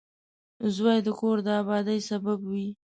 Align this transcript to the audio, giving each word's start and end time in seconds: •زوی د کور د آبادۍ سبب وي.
•زوی 0.75 0.97
د 1.05 1.07
کور 1.19 1.37
د 1.45 1.47
آبادۍ 1.61 1.99
سبب 2.09 2.39
وي. 2.51 2.67